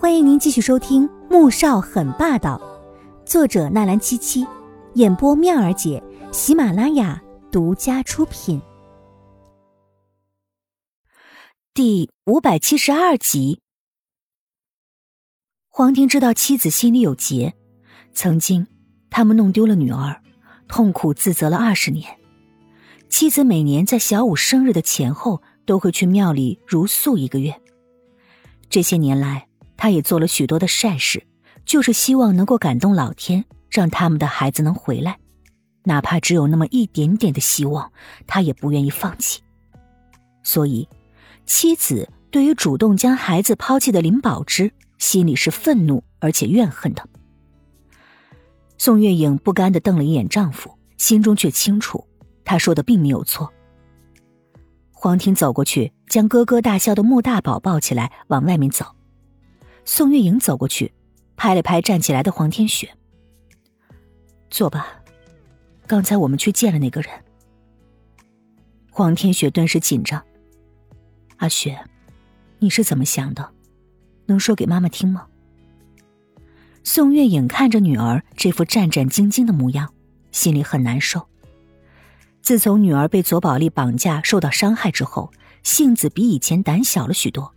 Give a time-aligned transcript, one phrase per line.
[0.00, 2.56] 欢迎您继续收听《穆少很霸道》，
[3.28, 4.46] 作者纳兰七七，
[4.94, 6.00] 演播妙儿姐，
[6.30, 8.62] 喜马拉雅独家出品。
[11.74, 13.60] 第五百七十二集，
[15.68, 17.56] 黄婷知道妻子心里有结，
[18.12, 18.68] 曾经
[19.10, 20.22] 他们弄丢了女儿，
[20.68, 22.16] 痛苦自责了二十年。
[23.08, 27.60] 妻子每年在小五生日的前后都会去庙里如素一个月，
[28.70, 29.47] 这些年来。
[29.78, 31.24] 他也做了许多的善事，
[31.64, 35.18] 就是希望能够感动老天，让他们的孩子能回来，
[35.84, 37.90] 哪怕只有那么一点点的希望，
[38.26, 39.40] 他也不愿意放弃。
[40.42, 40.86] 所以，
[41.46, 47.08] 妻子对于主动将孩子抛弃的林宝芝，心里是愤怒而且怨恨的。
[48.76, 52.04] 宋月影不甘的瞪了一眼丈夫，心中却清楚，
[52.44, 53.52] 他说的并没有错。
[54.90, 58.84] 黄婷走过去，将咯咯大笑的穆大宝抱起来，往外面走。
[59.90, 60.92] 宋月莹走过去，
[61.34, 62.94] 拍了拍站起来的黄天雪
[64.50, 64.86] ：“坐吧，
[65.86, 67.10] 刚才我们去见了那个人。”
[68.92, 70.22] 黄天雪顿时紧张
[71.38, 71.82] ：“阿雪，
[72.58, 73.50] 你是怎么想的？
[74.26, 75.26] 能说给妈妈听吗？”
[76.84, 79.94] 宋月影看着女儿这副战战兢兢的模样，
[80.32, 81.26] 心里很难受。
[82.42, 87.54] 自从女儿被左宝丽绑架受到伤害之后，性子比以前胆小了许多。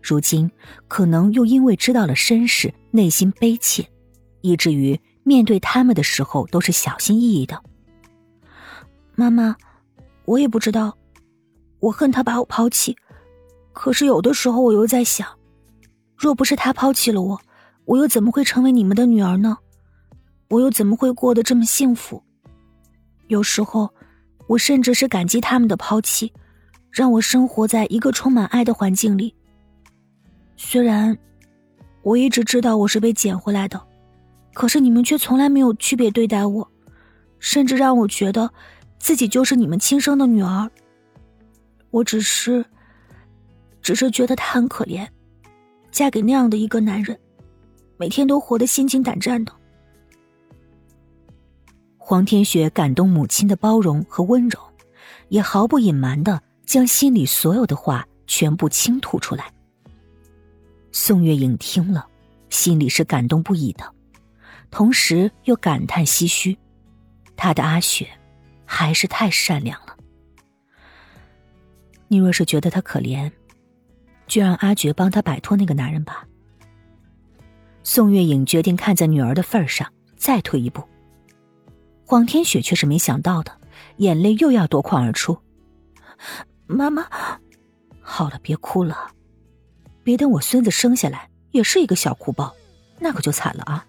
[0.00, 0.50] 如今
[0.86, 3.86] 可能又因为知道了身世，内心悲切，
[4.40, 7.62] 以至于面对他们的时候都是小心翼翼的。
[9.14, 9.56] 妈妈，
[10.24, 10.96] 我也不知道，
[11.80, 12.96] 我恨他把我抛弃，
[13.72, 15.26] 可是有的时候我又在想，
[16.16, 17.40] 若不是他抛弃了我，
[17.84, 19.58] 我又怎么会成为你们的女儿呢？
[20.48, 22.22] 我又怎么会过得这么幸福？
[23.26, 23.92] 有时候，
[24.46, 26.32] 我甚至是感激他们的抛弃，
[26.90, 29.34] 让我生活在一个充满爱的环境里。
[30.60, 31.16] 虽然
[32.02, 33.80] 我一直知道我是被捡回来的，
[34.52, 36.68] 可是你们却从来没有区别对待我，
[37.38, 38.50] 甚至让我觉得
[38.98, 40.68] 自己就是你们亲生的女儿。
[41.90, 42.64] 我只是，
[43.80, 45.06] 只是觉得他很可怜，
[45.92, 47.16] 嫁给那样的一个男人，
[47.96, 49.52] 每天都活得心惊胆战的。
[51.96, 54.58] 黄天雪感动母亲的包容和温柔，
[55.28, 59.52] 也毫不隐瞒的将心里所有的话全部倾吐出来。
[60.92, 62.06] 宋月影听了，
[62.50, 63.92] 心里是感动不已的，
[64.70, 66.58] 同时又感叹唏嘘。
[67.36, 68.08] 他的阿雪，
[68.64, 69.96] 还是太善良了。
[72.08, 73.30] 你若是觉得他可怜，
[74.26, 76.26] 就让阿珏帮他摆脱那个男人吧。
[77.84, 80.82] 宋月影决定看在女儿的份上，再退一步。
[82.04, 83.52] 黄天雪却是没想到的，
[83.98, 85.38] 眼泪又要夺眶而出。
[86.66, 87.06] 妈妈，
[88.00, 89.12] 好了，别哭了。
[90.08, 92.50] 别等我孙子生下来也是一个小哭包，
[92.98, 93.84] 那可就惨了啊！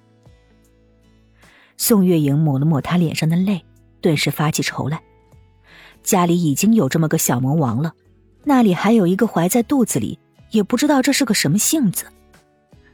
[1.77, 3.63] 宋月莹抹了抹他脸上的泪，
[4.01, 5.01] 顿时发起愁来。
[6.03, 7.93] 家里已经有这么个小魔王了，
[8.43, 10.19] 那里还有一个怀在肚子里，
[10.51, 12.03] 也不知道这是个什么性子。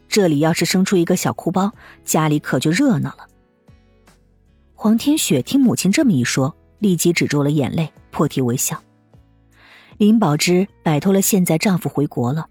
[0.07, 3.27] 这里要是生出一个小哭包，家里可就热闹了。
[4.75, 8.79] 黄天雪听母亲这么一说，立即止住了眼泪，破涕为笑。
[9.97, 12.49] 林宝芝摆脱了现在丈夫回国了。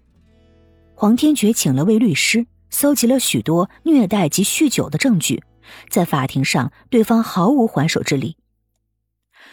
[0.97, 5.43] 黄天觉请了位律师，搜集了许多虐待及酗酒的证据，
[5.89, 8.37] 在法庭上，对方毫无还手之力。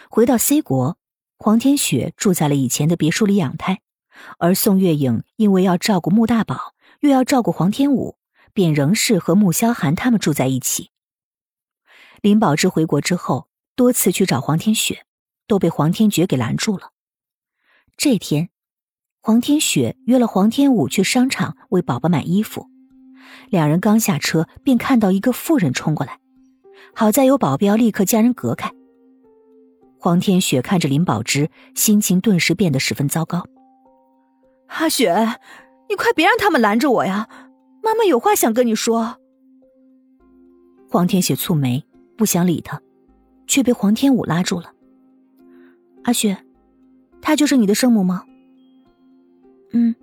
[0.08, 0.97] 回到 C 国，
[1.38, 3.81] 黄天雪住在了以前的别墅里养胎，
[4.38, 8.16] 而宋月影因为要照顾穆大宝，又要照顾黄天武，
[8.52, 10.91] 便仍是和穆萧寒他们住在一起。
[12.20, 15.04] 林宝芝回国之后，多次去找黄天雪，
[15.48, 16.92] 都被黄天觉给拦住了。
[17.97, 18.50] 这天。
[19.24, 22.68] 黄天雪约了黄天武去商场为宝宝买衣服，
[23.50, 26.18] 两人刚下车，便看到一个妇人冲过来，
[26.92, 28.68] 好在有保镖立刻将人隔开。
[29.96, 33.46] 黄天雪看着林宝芝，心情顿时变得十分糟糕。
[34.66, 35.14] 阿雪，
[35.88, 37.28] 你快别让他们拦着我呀，
[37.80, 39.18] 妈妈有话想跟你说。
[40.90, 41.84] 黄天雪蹙眉，
[42.16, 42.82] 不想理他，
[43.46, 44.72] 却被黄天武拉住了。
[46.02, 46.44] 阿雪，
[47.20, 48.25] 她就是你的生母吗？
[49.72, 49.94] 嗯，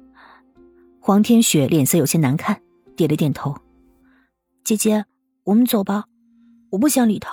[1.00, 2.62] 黄天雪脸色有些难看，
[2.96, 3.56] 点了点头。
[4.64, 5.06] 姐姐，
[5.44, 6.06] 我们走吧，
[6.72, 7.32] 我不想理他。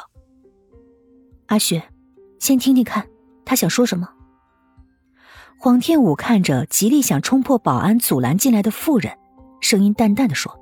[1.46, 1.90] 阿雪，
[2.38, 3.08] 先听听看，
[3.44, 4.08] 他想说什么。
[5.58, 9.16] 黄天武看着极力想冲破保安阻拦进来的妇人，
[9.60, 10.54] 声音淡淡的说：“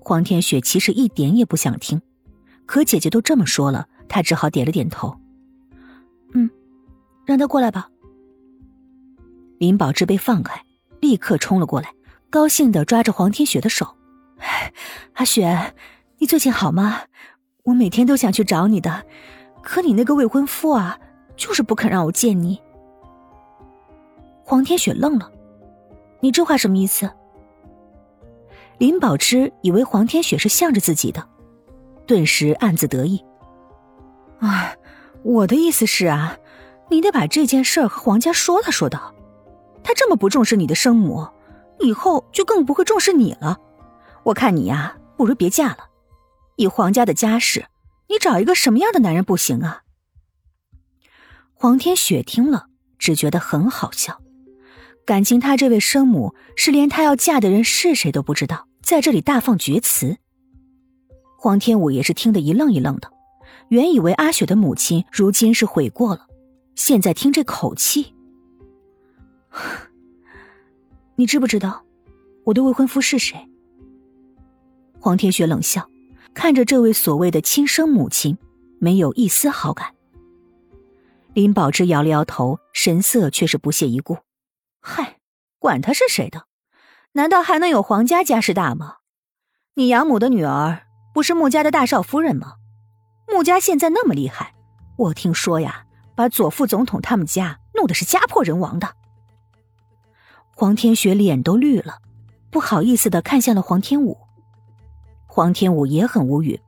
[0.00, 2.00] 黄天雪其实一点也不想听，
[2.66, 5.16] 可姐姐都这么说了，她只好点了点头。
[6.34, 6.48] 嗯，
[7.26, 7.88] 让他过来吧。”
[9.62, 10.60] 林宝芝被放开，
[10.98, 11.94] 立刻冲了过来，
[12.28, 13.94] 高兴的抓着黄天雪的手
[15.14, 15.72] ：“阿雪，
[16.18, 17.02] 你最近好吗？
[17.62, 19.04] 我每天都想去找你的，
[19.62, 20.98] 可你那个未婚夫啊，
[21.36, 22.60] 就是不肯让我见你。”
[24.42, 25.30] 黄天雪愣了
[26.18, 27.08] ：“你这话什么意思？”
[28.78, 31.24] 林宝芝以为黄天雪是向着自己的，
[32.04, 33.24] 顿时暗自得意
[34.42, 34.74] ：“啊，
[35.22, 36.36] 我的意思是啊，
[36.90, 39.14] 你得把这件事和黄家说道说道。
[39.84, 41.28] 他这么不重视你的生母。”
[41.80, 43.58] 以后就更不会重视你了。
[44.22, 45.88] 我看你呀，不如别嫁了。
[46.54, 47.66] 以黄家的家世，
[48.08, 49.82] 你找一个什么样的男人不行啊？
[51.54, 52.66] 黄天雪听了，
[52.98, 54.20] 只觉得很好笑。
[55.04, 60.18] 感情他这位生母是连他要嫁的人是谁都不知道，在这里大放厥词。
[61.36, 63.10] 黄天武也是听得一愣一愣的，
[63.70, 66.28] 原以为阿雪的母亲如今是悔过了，
[66.76, 68.11] 现在听这口气。
[71.16, 71.84] 你知不知道
[72.44, 73.48] 我的未婚夫是谁？
[74.98, 75.88] 黄天雪冷笑，
[76.32, 78.38] 看着这位所谓的亲生母亲，
[78.78, 79.94] 没有一丝好感。
[81.34, 84.18] 林宝芝摇了摇头，神色却是不屑一顾
[84.80, 85.18] ：“嗨，
[85.58, 86.44] 管他是谁的，
[87.12, 88.96] 难道还能有皇家家世大吗？
[89.74, 92.54] 你养母的女儿不是穆家的大少夫人吗？
[93.28, 94.54] 穆家现在那么厉害，
[94.96, 95.84] 我听说呀，
[96.14, 98.96] 把左副总统他们家弄得是家破人亡的。”
[100.62, 101.98] 黄天雪脸都绿了，
[102.48, 104.16] 不好意思的看向了黄天武。
[105.26, 106.60] 黄天武也很无语，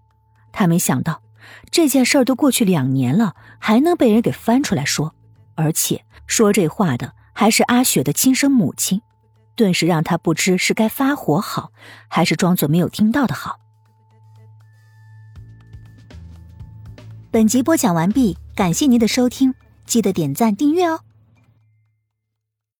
[0.50, 1.22] 他没想到
[1.70, 5.14] 这件事儿都过去两年了，还能被人给翻出来说，
[5.54, 9.00] 而且说这话的还是阿雪的亲生母亲，
[9.54, 11.70] 顿时让他不知是该发火好，
[12.08, 13.60] 还是装作没有听到的好。
[17.30, 19.54] 本集播讲完毕，感谢您的收听，
[19.86, 20.98] 记得点赞订阅哦。